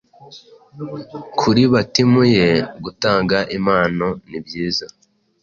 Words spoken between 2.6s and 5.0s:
gutanga impano nibyiza,